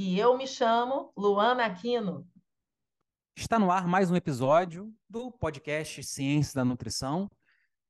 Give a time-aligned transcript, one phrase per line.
[0.00, 2.24] E eu me chamo Luana Aquino.
[3.36, 7.28] Está no ar mais um episódio do podcast Ciência da Nutrição,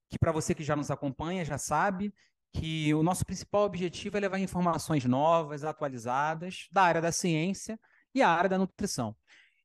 [0.09, 2.11] que para você que já nos acompanha já sabe
[2.51, 7.79] que o nosso principal objetivo é levar informações novas, atualizadas da área da ciência
[8.15, 9.15] e a área da nutrição.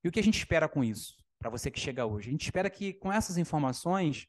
[0.04, 2.28] E o que a gente espera com isso, para você que chega hoje?
[2.28, 4.28] A gente espera que com essas informações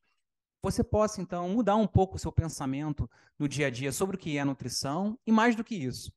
[0.63, 4.19] você possa então mudar um pouco o seu pensamento no dia a dia sobre o
[4.21, 6.13] que é nutrição e mais do que isso,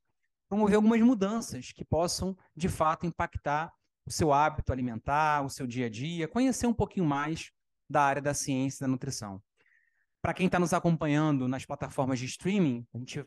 [0.47, 3.73] promover algumas mudanças que possam de fato impactar
[4.05, 7.51] o seu hábito alimentar, o seu dia a dia, conhecer um pouquinho mais
[7.89, 9.41] da área da ciência e da nutrição.
[10.21, 13.25] Para quem está nos acompanhando nas plataformas de streaming, a gente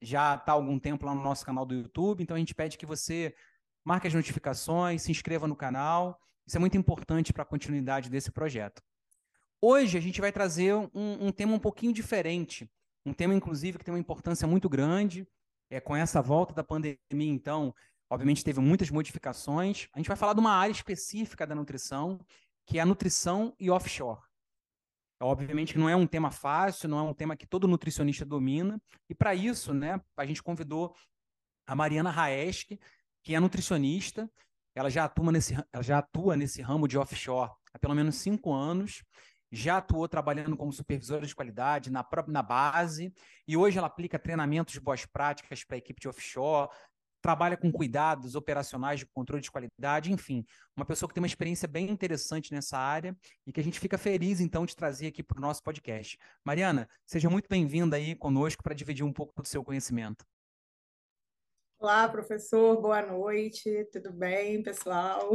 [0.00, 2.78] já está há algum tempo lá no nosso canal do YouTube, então a gente pede
[2.78, 3.34] que você
[3.84, 6.20] marque as notificações, se inscreva no canal.
[6.46, 8.82] Isso é muito importante para a continuidade desse projeto.
[9.60, 12.70] Hoje a gente vai trazer um, um, tema um pouquinho diferente,
[13.04, 15.26] um tema, inclusive, que tem uma importância muito grande.
[15.70, 17.74] É, com essa volta da pandemia, então,
[18.10, 19.88] obviamente teve muitas modificações.
[19.92, 22.18] A gente vai falar de uma área específica da nutrição,
[22.66, 24.20] que é a nutrição e offshore.
[25.20, 29.14] Obviamente não é um tema fácil, não é um tema que todo nutricionista domina, e
[29.14, 30.94] para isso, né, a gente convidou
[31.66, 32.78] a Mariana Raesch,
[33.22, 34.30] que é nutricionista,
[34.74, 38.52] ela já atua nesse, ela já atua nesse ramo de offshore há pelo menos cinco
[38.52, 39.02] anos,
[39.50, 43.12] já atuou trabalhando como supervisora de qualidade na, na base,
[43.46, 46.70] e hoje ela aplica treinamentos de boas práticas para a equipe de offshore,
[47.20, 50.44] trabalha com cuidados operacionais de controle de qualidade, enfim,
[50.76, 53.98] uma pessoa que tem uma experiência bem interessante nessa área e que a gente fica
[53.98, 56.18] feliz, então, de trazer aqui para o nosso podcast.
[56.44, 60.24] Mariana, seja muito bem-vinda aí conosco para dividir um pouco do seu conhecimento.
[61.80, 65.30] Olá, professor, boa noite, tudo bem, pessoal?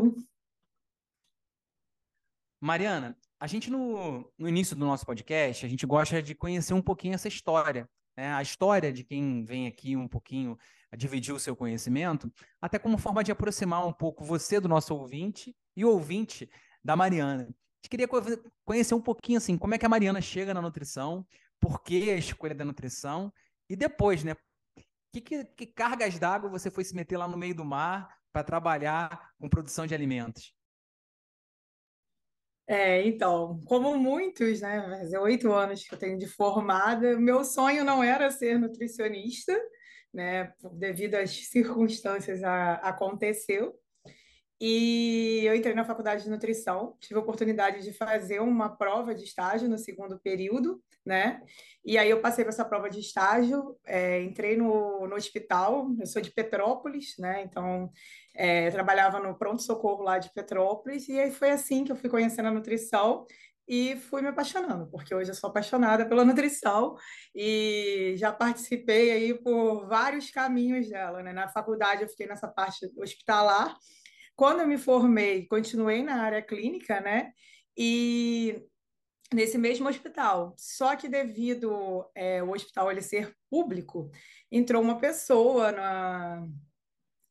[2.59, 6.81] Mariana, a gente no, no início do nosso podcast, a gente gosta de conhecer um
[6.81, 8.33] pouquinho essa história, né?
[8.33, 10.57] a história de quem vem aqui um pouquinho
[10.95, 12.31] dividir o seu conhecimento,
[12.61, 16.49] até como forma de aproximar um pouco você do nosso ouvinte e o ouvinte
[16.81, 17.43] da Mariana.
[17.43, 18.07] A gente queria
[18.63, 21.27] conhecer um pouquinho assim, como é que a Mariana chega na nutrição,
[21.59, 23.29] por que a escolha da nutrição
[23.69, 24.37] e depois, né?
[25.11, 28.41] Que, que, que cargas d'água você foi se meter lá no meio do mar para
[28.41, 30.53] trabalhar com produção de alimentos?
[32.67, 37.83] É, então, como muitos, né, é oito anos que eu tenho de formada, meu sonho
[37.83, 39.53] não era ser nutricionista,
[40.13, 43.73] né, devido às circunstâncias a, aconteceu.
[44.61, 49.25] E eu entrei na faculdade de nutrição, tive a oportunidade de fazer uma prova de
[49.25, 51.41] estágio no segundo período, né?
[51.83, 56.05] E aí eu passei para essa prova de estágio, é, entrei no, no hospital, eu
[56.05, 57.43] sou de Petrópolis, né?
[57.43, 57.91] Então,
[58.33, 62.47] é, trabalhava no pronto-socorro lá de Petrópolis, e aí foi assim que eu fui conhecendo
[62.47, 63.25] a nutrição
[63.67, 66.95] e fui me apaixonando, porque hoje eu sou apaixonada pela nutrição
[67.33, 71.31] e já participei aí por vários caminhos dela, né?
[71.31, 73.75] Na faculdade eu fiquei nessa parte hospitalar,
[74.35, 77.31] quando eu me formei, continuei na área clínica, né?
[77.77, 78.61] E
[79.33, 80.53] nesse mesmo hospital.
[80.57, 84.09] Só que devido é, o hospital ele ser público,
[84.51, 86.47] entrou uma pessoa na,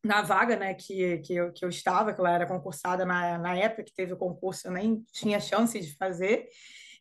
[0.04, 3.56] na vaga né, que, que, eu, que eu estava, que ela era concursada na, na
[3.56, 6.48] época que teve o concurso, eu nem tinha chance de fazer.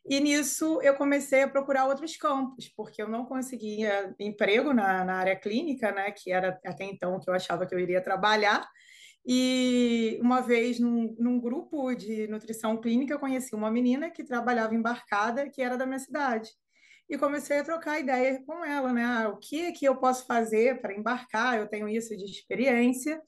[0.05, 5.15] E nisso eu comecei a procurar outros campos, porque eu não conseguia emprego na, na
[5.15, 8.67] área clínica, né, que era até então que eu achava que eu iria trabalhar.
[9.25, 14.73] E uma vez, num, num, grupo de nutrição clínica, eu conheci uma menina que trabalhava
[14.73, 16.49] embarcada, que era da minha cidade.
[17.11, 19.03] E comecei a trocar ideia com ela, né?
[19.03, 21.57] Ah, o que que eu posso fazer para embarcar?
[21.57, 23.21] Eu tenho isso de experiência.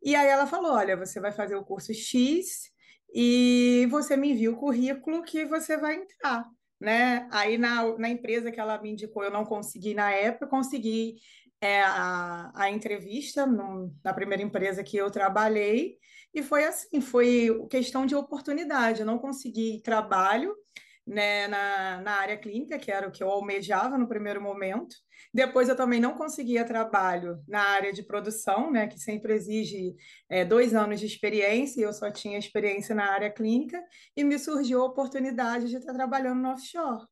[0.00, 2.70] E aí ela falou: olha, você vai fazer o curso X
[3.12, 6.48] e você me envia o currículo que você vai entrar.
[6.80, 7.28] Né?
[7.32, 11.16] Aí na, na empresa que ela me indicou, eu não consegui na época, consegui
[11.60, 15.98] é, a, a entrevista no, na primeira empresa que eu trabalhei,
[16.32, 19.00] e foi assim, foi questão de oportunidade.
[19.00, 20.54] Eu não consegui trabalho
[21.06, 24.96] né, na, na área clínica, que era o que eu almejava no primeiro momento.
[25.32, 29.94] Depois eu também não conseguia trabalho na área de produção, né, que sempre exige
[30.28, 33.80] é, dois anos de experiência, e eu só tinha experiência na área clínica,
[34.16, 37.06] e me surgiu a oportunidade de estar trabalhando no offshore.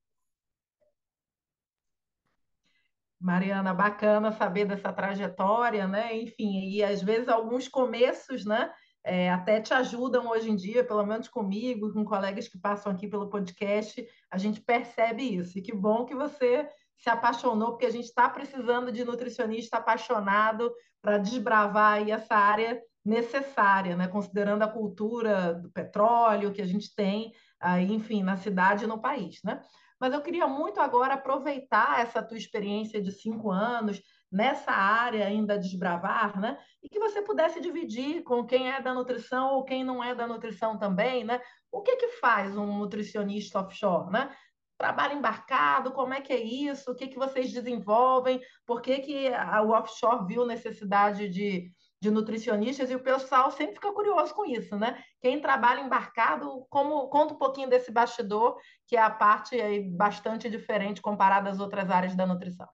[3.21, 6.15] Mariana, bacana saber dessa trajetória, né?
[6.15, 8.71] Enfim, e às vezes alguns começos, né?
[9.05, 13.07] É, até te ajudam hoje em dia, pelo menos comigo, com colegas que passam aqui
[13.07, 15.59] pelo podcast, a gente percebe isso.
[15.59, 16.67] E que bom que você
[16.97, 20.73] se apaixonou, porque a gente está precisando de nutricionista apaixonado
[21.03, 24.09] para desbravar aí essa área necessária, né?
[24.09, 28.99] considerando a cultura do petróleo que a gente tem, aí, enfim, na cidade e no
[28.99, 29.41] país.
[29.45, 29.61] Né?
[30.01, 34.01] Mas eu queria muito agora aproveitar essa tua experiência de cinco anos
[34.31, 36.59] nessa área ainda desbravar, né?
[36.83, 40.27] E que você pudesse dividir com quem é da nutrição ou quem não é da
[40.27, 41.41] nutrição também, né?
[41.71, 44.35] O que que faz um nutricionista offshore, né?
[44.77, 46.91] Trabalho embarcado, como é que é isso?
[46.91, 48.41] O que que vocês desenvolvem?
[48.67, 51.71] Por que que o offshore viu necessidade de,
[52.03, 55.03] de nutricionistas e o pessoal sempre fica curioso com isso, né?
[55.21, 60.51] Quem trabalha embarcado, como conta um pouquinho desse bastidor, que é a parte aí bastante
[60.51, 62.69] diferente comparada às outras áreas da nutrição.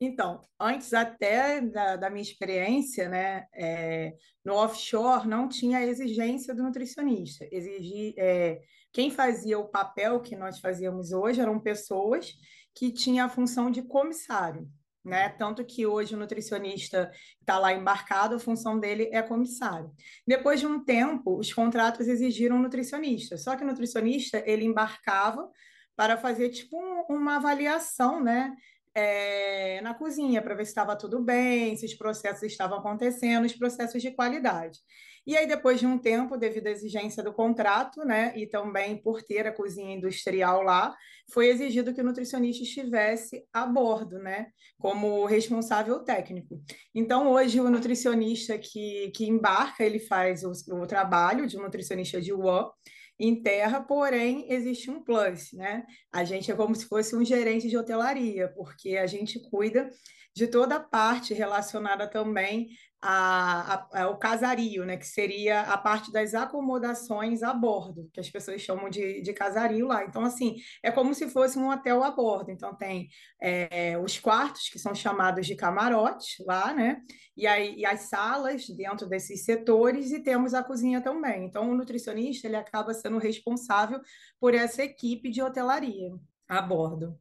[0.00, 4.14] Então, antes até da, da minha experiência, né, é,
[4.44, 7.46] no offshore não tinha a exigência do nutricionista.
[7.50, 8.60] Exigi, é,
[8.92, 12.32] quem fazia o papel que nós fazíamos hoje eram pessoas
[12.74, 14.68] que tinham a função de comissário.
[15.04, 15.30] Né?
[15.30, 17.10] Tanto que hoje o nutricionista
[17.40, 19.90] está lá embarcado, a função dele é comissário.
[20.26, 25.48] Depois de um tempo, os contratos exigiram nutricionista, só que o nutricionista ele embarcava
[25.96, 28.54] para fazer tipo um, uma avaliação, né,
[28.98, 33.52] é, na cozinha para ver se estava tudo bem, se os processos estavam acontecendo, os
[33.54, 34.78] processos de qualidade.
[35.26, 39.22] E aí, depois de um tempo, devido à exigência do contrato, né, e também por
[39.22, 40.96] ter a cozinha industrial lá,
[41.30, 44.48] foi exigido que o nutricionista estivesse a bordo, né,
[44.78, 46.60] como responsável técnico.
[46.94, 52.20] Então, hoje, o nutricionista que, que embarca, ele faz o, o trabalho de um nutricionista
[52.20, 52.70] de UAN,
[53.18, 55.84] em terra, porém existe um plus, né?
[56.12, 59.90] A gente é como se fosse um gerente de hotelaria, porque a gente cuida
[60.34, 62.68] de toda a parte relacionada também
[63.00, 68.28] a, a, ao casario, né, que seria a parte das acomodações a bordo, que as
[68.28, 70.04] pessoas chamam de, de casario lá.
[70.04, 72.50] Então, assim, é como se fosse um hotel a bordo.
[72.50, 73.08] Então, tem
[73.40, 77.00] é, os quartos, que são chamados de camarote lá, né?
[77.36, 81.44] E, aí, e as salas dentro desses setores, e temos a cozinha também.
[81.44, 84.00] Então, o nutricionista ele acaba sendo responsável
[84.40, 86.10] por essa equipe de hotelaria
[86.48, 87.16] a bordo.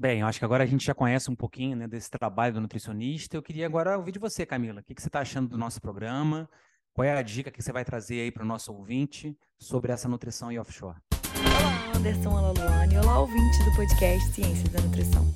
[0.00, 3.36] Bem, acho que agora a gente já conhece um pouquinho né, desse trabalho do nutricionista.
[3.36, 4.80] Eu queria agora ouvir de você, Camila.
[4.80, 6.48] O que, que você está achando do nosso programa?
[6.94, 10.08] Qual é a dica que você vai trazer aí para o nosso ouvinte sobre essa
[10.08, 10.98] nutrição e offshore?
[11.34, 12.96] Olá, Anderson, olá, Luane.
[12.96, 15.26] Olá, ouvinte do podcast Ciências da Nutrição.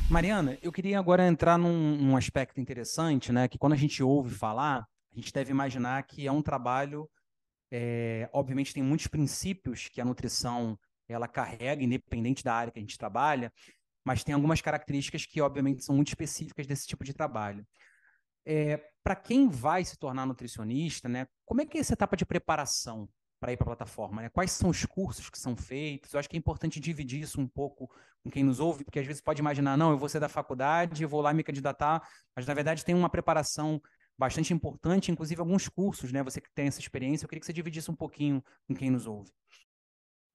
[0.08, 3.48] Mariana, eu queria agora entrar num, num aspecto interessante, né?
[3.48, 7.08] Que quando a gente ouve falar, a gente deve imaginar que é um trabalho,
[7.70, 10.78] é, obviamente tem muitos princípios que a nutrição
[11.08, 13.52] ela carrega, independente da área que a gente trabalha,
[14.04, 17.66] mas tem algumas características que, obviamente, são muito específicas desse tipo de trabalho.
[18.44, 22.24] É, para quem vai se tornar nutricionista, né, como é que é essa etapa de
[22.24, 24.22] preparação para ir para a plataforma?
[24.22, 24.28] Né?
[24.28, 26.12] Quais são os cursos que são feitos?
[26.12, 27.90] Eu acho que é importante dividir isso um pouco
[28.22, 31.02] com quem nos ouve, porque às vezes pode imaginar, não, eu vou ser da faculdade,
[31.02, 33.80] eu vou lá me candidatar, mas na verdade tem uma preparação
[34.18, 36.22] bastante importante, inclusive alguns cursos, né?
[36.22, 39.06] Você que tem essa experiência, eu queria que você dividisse um pouquinho com quem nos
[39.06, 39.32] ouve.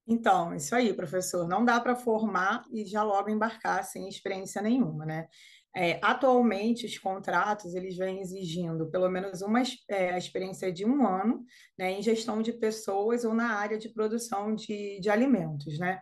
[0.07, 1.47] Então, isso aí, professor.
[1.47, 5.27] Não dá para formar e já logo embarcar sem experiência nenhuma, né?
[5.79, 11.45] É, atualmente, os contratos eles vêm exigindo pelo menos uma é, experiência de um ano
[11.77, 15.77] né, em gestão de pessoas ou na área de produção de, de alimentos.
[15.77, 15.99] Né?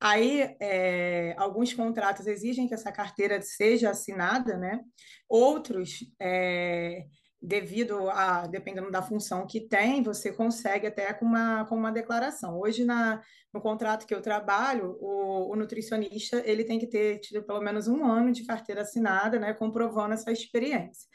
[0.00, 4.80] Aí, é, alguns contratos exigem que essa carteira seja assinada, né?
[5.28, 7.04] outros é,
[7.46, 12.58] devido a, dependendo da função que tem, você consegue até com uma, com uma declaração.
[12.58, 13.22] Hoje, na,
[13.54, 17.86] no contrato que eu trabalho, o, o nutricionista ele tem que ter tido pelo menos
[17.86, 21.08] um ano de carteira assinada, né, comprovando essa experiência.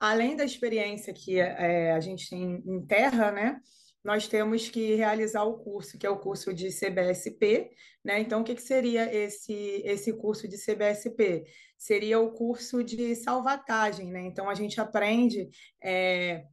[0.00, 3.60] Além da experiência que é, a gente tem em terra, né,
[4.04, 7.70] nós temos que realizar o curso, que é o curso de CBSP,
[8.04, 8.20] né?
[8.20, 11.44] Então, o que, que seria esse, esse curso de CBSP?
[11.78, 14.20] Seria o curso de salvatagem, né?
[14.20, 15.48] Então, a gente aprende
[15.82, 16.44] é,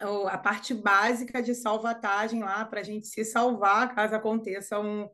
[0.00, 5.08] a parte básica de salvatagem lá para a gente se salvar caso aconteça um,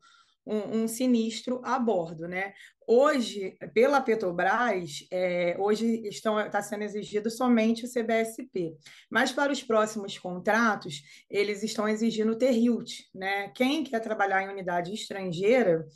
[0.49, 2.55] um, um sinistro a bordo, né?
[2.87, 8.75] Hoje, pela Petrobras, é, hoje está sendo exigido somente o CBSP,
[9.11, 13.49] mas para os próximos contratos, eles estão exigindo o TRIUT, né?
[13.51, 15.87] Quem quer trabalhar em unidade estrangeira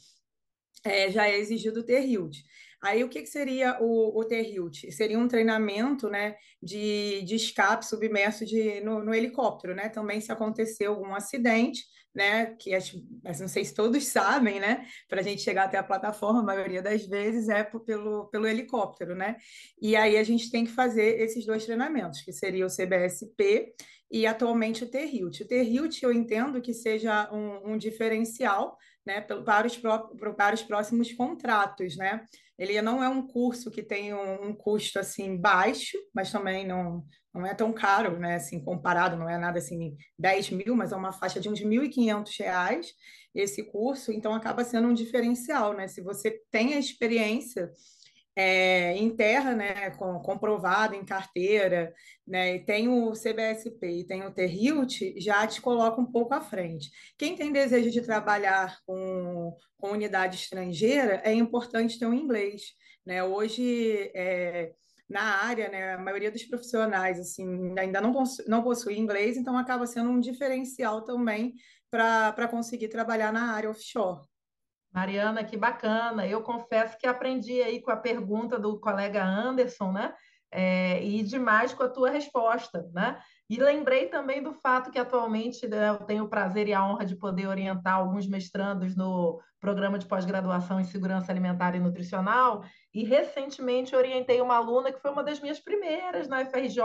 [0.85, 2.45] é, já é exigido o TRIUT.
[2.83, 4.91] Aí, o que, que seria o, o TRIUT?
[4.91, 9.89] Seria um treinamento né, de, de escape submerso de, no, no helicóptero, né?
[9.89, 12.57] Também se acontecer algum acidente, né?
[12.59, 14.85] Que acho, não sei se todos sabem, né?
[15.09, 19.15] Para a gente chegar até a plataforma, a maioria das vezes é pelo, pelo helicóptero,
[19.15, 19.37] né?
[19.81, 23.75] E aí a gente tem que fazer esses dois treinamentos, que seria o CBSP
[24.11, 25.45] e atualmente o TRIUT.
[25.45, 31.13] O TRIUT eu entendo que seja um, um diferencial né, para, os, para os próximos
[31.13, 32.25] contratos, né?
[32.59, 37.05] Ele não é um curso que tem um, um, custo assim baixo, mas também não,
[37.35, 38.37] não é tão caro, né?
[38.37, 42.39] Assim, comparado, não é nada assim 10 mil, mas é uma faixa de uns 1.500
[42.39, 42.93] reais
[43.35, 45.89] esse curso, então acaba sendo um diferencial, né?
[45.89, 47.73] Se você tem a experiência
[48.35, 51.95] é, em terra, né, com, comprovado em carteira,
[52.27, 56.41] né, e tem o CBSP e tem o TRIUT, já te coloca um pouco à
[56.41, 56.91] frente.
[57.19, 62.63] Quem tem desejo de trabalhar com, com unidade estrangeira, é importante ter um inglês.
[63.05, 63.23] Né?
[63.23, 64.73] Hoje, é,
[65.09, 69.59] na área, né, a maioria dos profissionais assim, ainda não, possu não possui inglês, então
[69.59, 71.55] acaba sendo um diferencial também
[71.91, 74.27] para conseguir trabalhar na área offshore.
[74.93, 76.27] Mariana, que bacana.
[76.27, 80.15] Eu confesso que aprendi aí com a pergunta do colega Anderson, né?
[80.55, 83.19] É, e demais com a tua resposta, né?
[83.49, 87.07] E lembrei também do fato que atualmente né, eu tenho o prazer e a honra
[87.07, 92.65] de poder orientar alguns mestrandos no programa de pós-graduação em segurança alimentar e nutricional.
[92.93, 96.83] E recentemente orientei uma aluna que foi uma das minhas primeiras na FRJ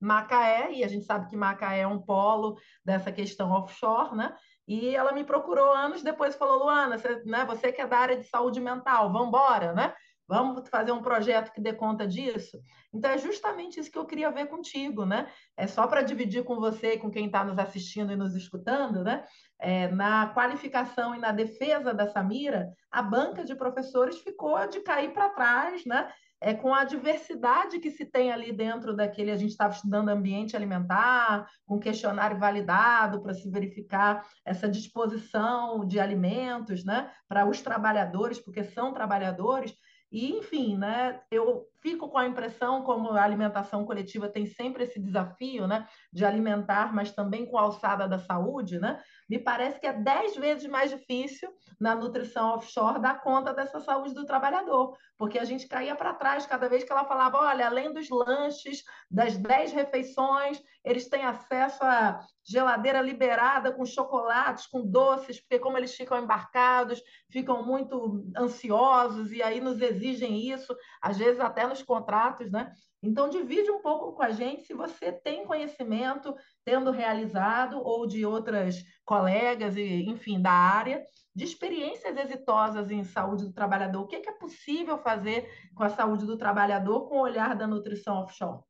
[0.00, 4.34] Macaé, e a gente sabe que Macaé é um polo dessa questão offshore, né?
[4.66, 7.98] E ela me procurou anos depois e falou: Luana, você, né, você que é da
[7.98, 9.94] área de saúde mental, vamos embora, né?
[10.28, 12.60] Vamos fazer um projeto que dê conta disso?
[12.92, 15.30] Então, é justamente isso que eu queria ver contigo, né?
[15.56, 19.04] É só para dividir com você e com quem está nos assistindo e nos escutando,
[19.04, 19.24] né?
[19.60, 25.12] É, na qualificação e na defesa da Samira, a banca de professores ficou de cair
[25.12, 26.12] para trás, né?
[26.40, 30.54] É, com a diversidade que se tem ali dentro daquele, a gente estava estudando ambiente
[30.54, 38.38] alimentar, com questionário validado para se verificar essa disposição de alimentos né, para os trabalhadores,
[38.38, 39.74] porque são trabalhadores,
[40.10, 45.00] e, enfim, né, eu fico com a impressão, como a alimentação coletiva tem sempre esse
[45.00, 49.86] desafio né, de alimentar, mas também com a alçada da saúde, né, me parece que
[49.86, 55.38] é dez vezes mais difícil na nutrição offshore dar conta dessa saúde do trabalhador, porque
[55.38, 59.36] a gente caía para trás cada vez que ela falava: olha, além dos lanches, das
[59.36, 65.94] dez refeições, eles têm acesso a geladeira liberada com chocolates, com doces, porque como eles
[65.94, 72.50] ficam embarcados, ficam muito ansiosos e aí nos exigem isso, às vezes até nos contratos,
[72.50, 72.72] né?
[73.02, 76.34] Então, divide um pouco com a gente se você tem conhecimento,
[76.64, 83.44] tendo realizado, ou de outras colegas, e, enfim, da área, de experiências exitosas em saúde
[83.44, 84.02] do trabalhador.
[84.02, 88.22] O que é, possível fazer com a saúde do trabalhador com o olhar da nutrição
[88.22, 88.60] offshore?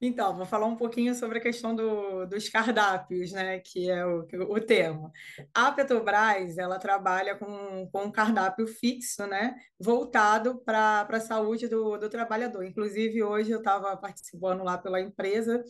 [0.00, 4.26] Então, vou falar um pouquinho sobre a questão do, dos cardápios, né, que é o,
[4.50, 5.10] o tema.
[5.54, 11.96] A Petrobras, ela trabalha com, com um cardápio fixo, né, voltado para a saúde do,
[11.96, 12.64] do trabalhador.
[12.64, 15.64] Inclusive, hoje eu estava participando lá pela empresa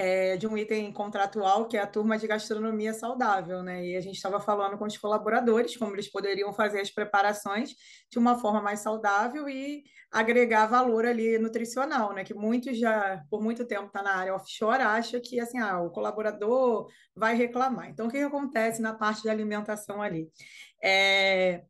[0.00, 3.84] é, de um item contratual que é a turma de gastronomia saudável, né?
[3.84, 7.74] E a gente estava falando com os colaboradores como eles poderiam fazer as preparações
[8.10, 12.24] de uma forma mais saudável e agregar valor ali nutricional, né?
[12.24, 15.90] Que muitos já, por muito tempo, está na área offshore, acha que assim, ah, o
[15.90, 17.90] colaborador vai reclamar.
[17.90, 20.30] Então, o que, acontece na parte de alimentação ali?
[20.82, 21.62] É,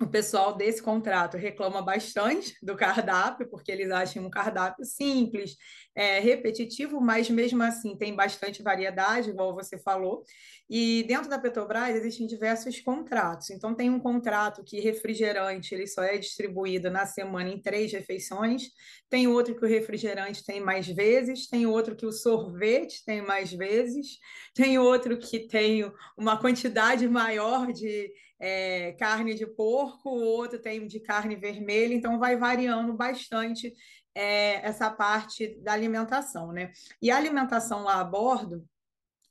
[0.00, 5.56] o pessoal desse contrato reclama bastante do cardápio, porque eles acham um cardápio simples,
[5.92, 10.22] é, repetitivo, mas mesmo assim tem bastante variedade, igual você falou.
[10.70, 13.50] E dentro da Petrobras existem diversos contratos.
[13.50, 18.68] Então tem um contrato que refrigerante ele só é distribuído na semana em três refeições,
[19.10, 23.52] tem outro que o refrigerante tem mais vezes, tem outro que o sorvete tem mais
[23.52, 24.18] vezes,
[24.54, 30.86] tem outro que tem uma quantidade maior de é, carne de porco, o outro tem
[30.86, 33.74] de carne vermelha, então vai variando bastante
[34.14, 36.72] é, essa parte da alimentação, né?
[37.00, 38.64] E a alimentação lá a bordo,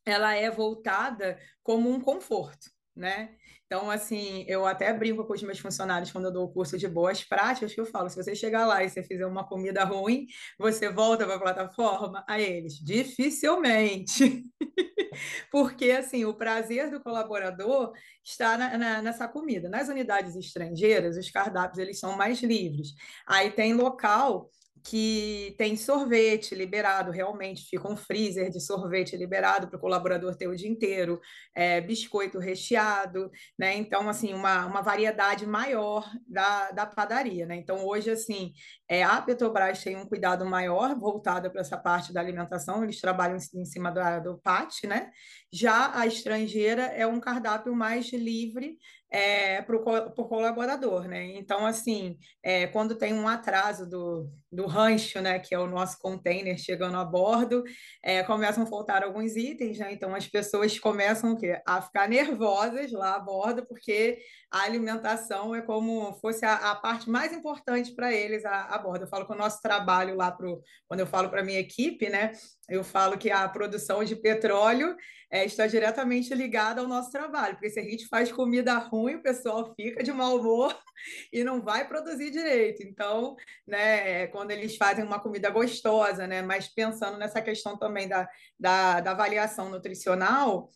[0.05, 3.35] ela é voltada como um conforto, né?
[3.65, 6.87] Então, assim, eu até brinco com os meus funcionários quando eu dou o curso de
[6.87, 10.25] boas práticas, que eu falo, se você chegar lá e você fizer uma comida ruim,
[10.57, 12.23] você volta para a plataforma?
[12.27, 14.43] A eles, dificilmente.
[15.51, 17.93] porque assim o prazer do colaborador
[18.23, 19.69] está na, na, nessa comida.
[19.69, 22.89] Nas unidades estrangeiras, os cardápios eles são mais livres.
[23.25, 24.49] Aí tem local
[24.89, 30.47] que tem sorvete liberado, realmente fica um freezer de sorvete liberado para o colaborador ter
[30.47, 31.19] o dia inteiro,
[31.53, 33.29] é, biscoito recheado,
[33.59, 33.75] né?
[33.75, 37.57] Então, assim, uma, uma variedade maior da, da padaria, né?
[37.57, 38.53] Então, hoje, assim,
[38.87, 43.35] é, a Petrobras tem um cuidado maior voltado para essa parte da alimentação, eles trabalham
[43.35, 45.11] em cima do, do PAT, né?
[45.51, 48.77] Já a estrangeira é um cardápio mais livre
[49.09, 51.23] é, para o colaborador, né?
[51.37, 55.97] Então, assim, é, quando tem um atraso do, do rancho, né, que é o nosso
[55.99, 57.63] container chegando a bordo,
[58.03, 59.93] é, começam a faltar alguns itens, né?
[59.93, 61.61] Então, as pessoas começam o quê?
[61.65, 64.19] a ficar nervosas lá a bordo, porque
[64.51, 69.03] a alimentação é como fosse a, a parte mais importante para eles a, a bordo.
[69.03, 72.09] Eu falo que o nosso trabalho lá, pro, quando eu falo para a minha equipe,
[72.09, 72.33] né,
[72.69, 74.95] eu falo que a produção de petróleo
[75.29, 79.21] é, está diretamente ligada ao nosso trabalho, porque se a gente faz comida ruim, o
[79.21, 80.77] pessoal fica de mau humor
[81.31, 82.81] e não vai produzir direito.
[82.83, 88.27] Então, né, quando eles fazem uma comida gostosa, né, mas pensando nessa questão também da,
[88.59, 90.71] da, da avaliação nutricional,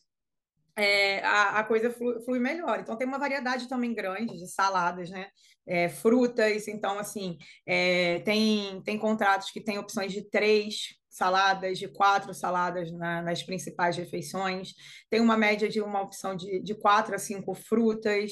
[0.75, 2.79] é, a, a, coisa flui, flui, melhor.
[2.79, 5.27] Então, tem uma variedade também grande de saladas, né?
[5.67, 11.89] É, frutas, então, assim, é, tem, tem contratos que têm opções de três saladas, de
[11.89, 14.73] quatro saladas na, nas principais refeições,
[15.09, 18.31] tem uma média de uma opção de, de quatro a cinco frutas,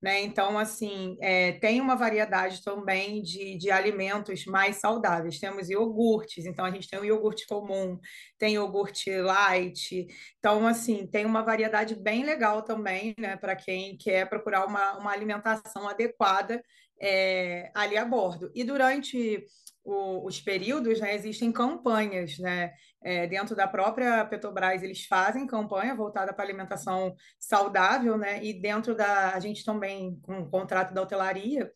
[0.00, 0.20] né?
[0.20, 5.40] Então, assim, é, tem uma variedade também de, de alimentos mais saudáveis.
[5.40, 7.98] Temos iogurtes, então a gente tem o iogurte comum,
[8.38, 10.06] tem iogurte light.
[10.38, 15.10] Então, assim, tem uma variedade bem legal também, né, para quem quer procurar uma, uma
[15.10, 16.62] alimentação adequada
[17.00, 18.50] é, ali a bordo.
[18.54, 19.44] E durante
[19.88, 22.72] o, os períodos, né, existem campanhas, né?
[23.02, 28.44] É, dentro da própria Petrobras, eles fazem campanha voltada para alimentação saudável, né?
[28.44, 29.32] E dentro da.
[29.32, 31.70] A gente também, com o contrato da hotelaria,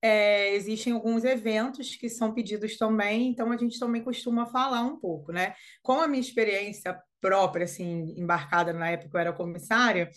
[0.00, 5.00] é, existem alguns eventos que são pedidos também, então a gente também costuma falar um
[5.00, 5.54] pouco, né?
[5.82, 10.10] Com a minha experiência própria, assim, embarcada na época que eu era comissária,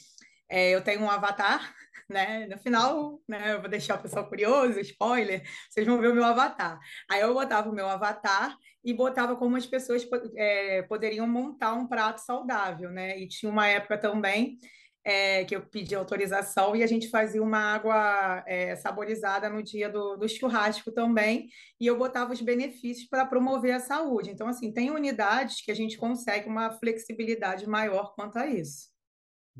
[0.49, 1.73] é, eu tenho um avatar
[2.09, 2.47] né?
[2.47, 6.25] No final, né, eu vou deixar o pessoal curioso, spoiler, vocês vão ver o meu
[6.25, 6.79] avatar.
[7.09, 11.87] Aí eu botava o meu avatar e botava como as pessoas é, poderiam montar um
[11.87, 13.19] prato saudável, né?
[13.19, 14.57] E tinha uma época também
[15.03, 19.89] é, que eu pedi autorização e a gente fazia uma água é, saborizada no dia
[19.89, 21.47] do, do, churrasco também,
[21.79, 24.29] e eu botava os benefícios para promover a saúde.
[24.29, 28.89] Então, assim, tem unidades que a gente consegue uma flexibilidade maior quanto a isso.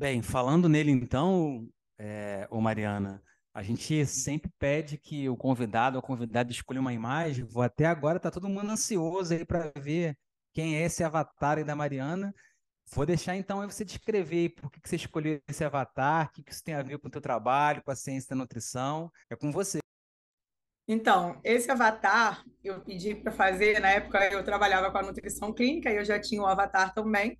[0.00, 6.50] Bem, falando nele então, é, Mariana, a gente sempre pede que o convidado ou convidada
[6.50, 7.44] escolha uma imagem.
[7.44, 10.16] Vou até agora tá todo mundo ansioso aí para ver
[10.54, 12.34] quem é esse avatar aí da Mariana.
[12.90, 16.44] Vou deixar então aí você descrever por que, que você escolheu esse avatar, o que,
[16.44, 19.12] que isso tem a ver com o teu trabalho, com a ciência da nutrição.
[19.28, 19.80] É com você.
[20.88, 25.90] Então, esse avatar eu pedi para fazer, na época eu trabalhava com a nutrição clínica
[25.90, 27.38] e eu já tinha o um avatar também.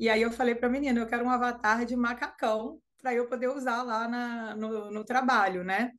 [0.00, 3.28] E aí eu falei para a menina, eu quero um avatar de macacão para eu
[3.28, 5.92] poder usar lá na, no, no trabalho, né?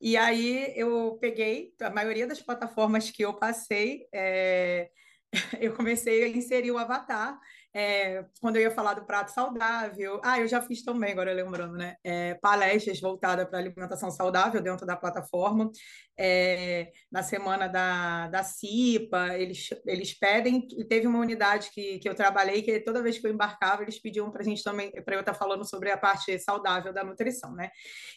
[0.00, 4.88] E aí eu peguei a maioria das plataformas que eu passei, é,
[5.60, 7.36] eu comecei a inserir o avatar
[7.74, 10.20] é, quando eu ia falar do prato saudável.
[10.24, 11.96] Ah, eu já fiz também, agora lembrando, né?
[12.02, 15.70] É, palestras voltadas para alimentação saudável dentro da plataforma.
[16.18, 22.08] É, na semana da, da CIPA, eles, eles pedem, e teve uma unidade que, que
[22.08, 25.14] eu trabalhei, que toda vez que eu embarcava, eles pediam para a gente também, para
[25.14, 27.70] eu estar tá falando sobre a parte saudável da nutrição, né?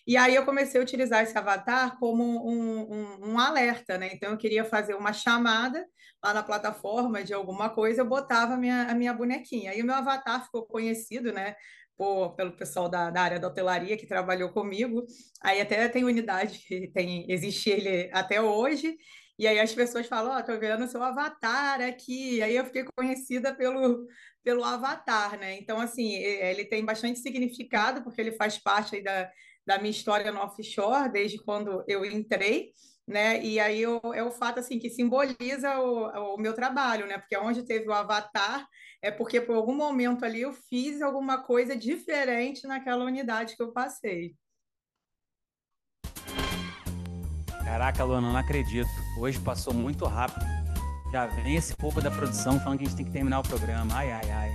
[0.08, 4.10] E aí eu comecei a utilizar esse avatar como um, um, um alerta, né?
[4.14, 5.86] Então eu queria fazer uma chamada
[6.24, 9.72] lá na plataforma de alguma coisa, eu botava a minha, a minha bonequinha.
[9.72, 11.56] Aí o meu avatar ficou conhecido, né?
[11.98, 15.06] Por, pelo pessoal da, da, área da hotelaria que trabalhou comigo.
[15.42, 18.96] Aí até tem unidade que tem, existe ele até hoje.
[19.38, 22.42] E aí as pessoas falam, ó, oh, tô vendo seu avatar aqui.
[22.42, 24.08] Aí eu fiquei conhecida pelo,
[24.44, 25.58] pelo avatar, né?
[25.58, 29.32] Então, assim, ele tem bastante significado, porque ele faz parte da,
[29.66, 32.72] da minha história no offshore, desde quando eu entrei
[33.12, 33.44] né?
[33.44, 37.18] E aí eu, é o fato assim que simboliza o, o meu trabalho, né?
[37.18, 38.66] Porque onde teve o avatar
[39.02, 43.72] é porque por algum momento ali eu fiz alguma coisa diferente naquela unidade que eu
[43.72, 44.36] passei.
[47.64, 48.90] Caraca, Luana, não acredito.
[49.20, 50.46] Hoje passou muito rápido.
[51.12, 53.94] Já vem esse povo da produção falando que a gente tem que terminar o programa.
[53.94, 54.52] Ai, ai, ai.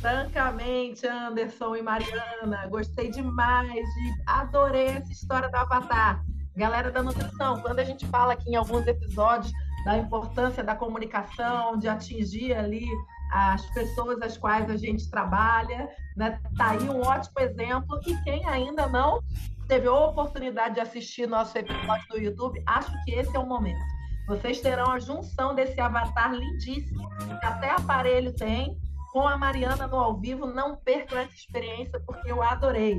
[0.00, 4.14] Francamente, Anderson e Mariana, gostei demais, de...
[4.26, 6.22] adorei essa história do Avatar.
[6.56, 9.52] Galera da nutrição, quando a gente fala aqui em alguns episódios
[9.84, 12.86] da importância da comunicação, de atingir ali
[13.32, 15.88] as pessoas às quais a gente trabalha.
[16.16, 16.40] Né?
[16.56, 18.00] Tá aí um ótimo exemplo.
[18.06, 19.20] E quem ainda não
[19.66, 23.80] teve a oportunidade de assistir nosso episódio no YouTube, acho que esse é o momento.
[24.28, 27.08] Vocês terão a junção desse avatar lindíssimo,
[27.40, 28.78] que até aparelho tem,
[29.12, 30.46] com a Mariana no ao vivo.
[30.46, 32.96] Não percam essa experiência, porque eu adorei.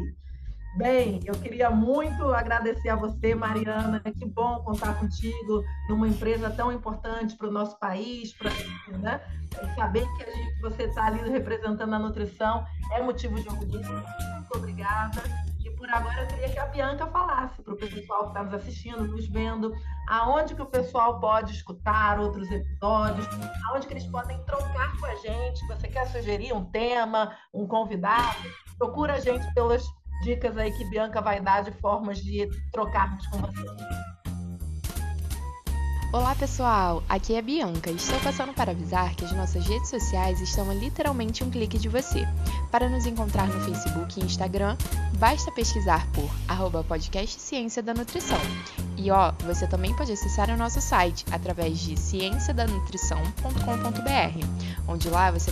[0.75, 4.01] Bem, eu queria muito agradecer a você, Mariana.
[4.01, 8.51] Que bom contar contigo numa empresa tão importante para o nosso país, para
[8.97, 9.21] né?
[9.73, 13.89] saber que gente, você está ali representando a nutrição é motivo de orgulho.
[14.33, 15.23] Muito obrigada.
[15.63, 18.53] E por agora eu queria que a Bianca falasse para o pessoal que está nos
[18.53, 19.73] assistindo, nos vendo,
[20.09, 23.25] aonde que o pessoal pode escutar outros episódios,
[23.69, 25.65] aonde que eles podem trocar com a gente.
[25.67, 28.39] Você quer sugerir um tema, um convidado?
[28.77, 29.85] Procura a gente pelas
[30.23, 33.65] dicas aí que Bianca vai dar de formas de trocarmos com você.
[36.15, 40.39] Olá pessoal, aqui é Bianca e estou passando para avisar que as nossas redes sociais
[40.39, 42.25] estão a literalmente um clique de você.
[42.71, 44.77] Para nos encontrar no Facebook e Instagram,
[45.19, 48.39] basta pesquisar por arroba podcast Ciência da Nutrição.
[48.95, 55.51] E ó, você também pode acessar o nosso site através de cienciadanutrição.com.br, onde lá você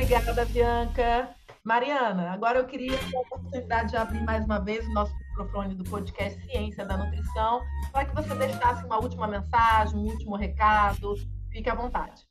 [0.00, 1.34] Obrigada, Bianca.
[1.64, 5.74] Mariana, agora eu queria ter a oportunidade de abrir mais uma vez o nosso microfone
[5.74, 11.14] do podcast Ciência da Nutrição, para que você deixasse uma última mensagem, um último recado.
[11.50, 12.22] Fique à vontade.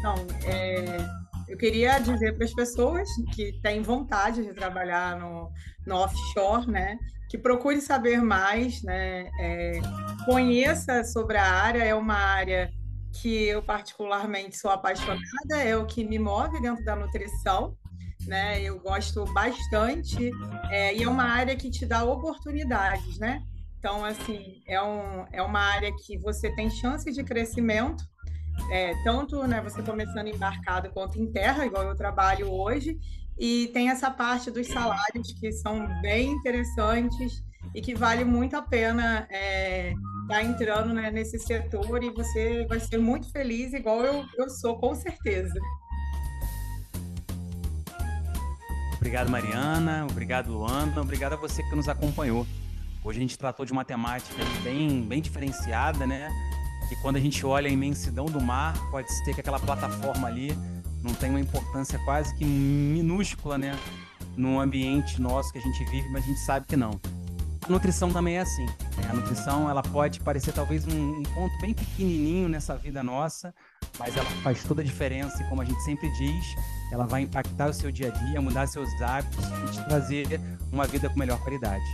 [0.00, 0.96] Então, é,
[1.48, 5.48] eu queria dizer para as pessoas que têm vontade de trabalhar no,
[5.86, 6.98] no offshore, né,
[7.32, 9.80] que procure saber mais, né, é,
[10.26, 12.70] conheça sobre a área, é uma área
[13.22, 17.74] que eu particularmente sou apaixonada, é o que me move dentro da nutrição,
[18.26, 18.60] né?
[18.60, 20.30] Eu gosto bastante
[20.70, 23.42] é, e é uma área que te dá oportunidades, né?
[23.78, 28.04] Então, assim, é, um, é uma área que você tem chance de crescimento,
[28.70, 32.98] é, tanto né, você começando embarcado quanto em terra, igual eu trabalho hoje,
[33.38, 37.42] e tem essa parte dos salários que são bem interessantes
[37.74, 42.80] e que vale muito a pena é, está entrando né, nesse setor e você vai
[42.80, 45.54] ser muito feliz, igual eu, eu sou, com certeza.
[48.96, 50.06] Obrigado, Mariana.
[50.08, 51.00] Obrigado, Luana.
[51.00, 52.46] Obrigado a você que nos acompanhou.
[53.04, 56.30] Hoje a gente tratou de uma temática bem, bem diferenciada, né?
[56.90, 60.56] E quando a gente olha a imensidão do mar, pode ser que aquela plataforma ali
[61.02, 63.78] não tenha uma importância quase que minúscula, né?
[64.36, 67.00] No ambiente nosso que a gente vive, mas a gente sabe que não.
[67.62, 68.64] A nutrição também é assim.
[68.64, 69.08] Né?
[69.10, 73.54] A nutrição ela pode parecer talvez um, um, ponto bem pequenininho nessa vida nossa,
[73.98, 76.44] mas ela faz toda a diferença e como a gente sempre diz,
[76.90, 80.40] ela vai impactar o seu dia a dia, mudar seus hábitos e te trazer
[80.72, 81.84] uma vida com melhor qualidade.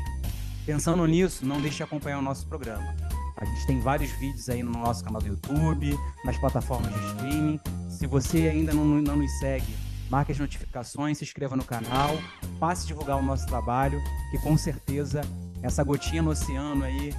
[0.65, 2.95] Pensando nisso, não deixe de acompanhar o nosso programa.
[3.37, 7.61] A gente tem vários vídeos aí no nosso canal do YouTube, nas plataformas de streaming.
[7.99, 9.75] Se você ainda não, não nos segue,
[10.09, 12.17] marque as notificações, se inscreva no canal,
[12.61, 15.21] passe a divulgar o nosso trabalho, que com certeza
[15.65, 17.13] essa gotinha no oceano aí,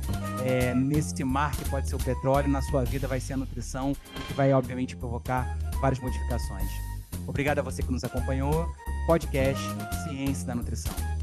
[0.46, 3.94] é, nesse mar que pode ser o petróleo, na sua vida vai ser a nutrição,
[4.26, 6.72] que vai, obviamente, provocar várias modificações.
[7.28, 8.66] Obrigado a você que nos acompanhou.
[9.06, 9.62] Podcast
[10.06, 11.19] Ciência da Nutrição.